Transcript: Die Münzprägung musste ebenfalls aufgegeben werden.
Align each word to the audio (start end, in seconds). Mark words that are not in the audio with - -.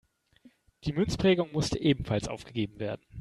Die 0.83 0.93
Münzprägung 0.93 1.51
musste 1.51 1.77
ebenfalls 1.79 2.27
aufgegeben 2.27 2.79
werden. 2.79 3.05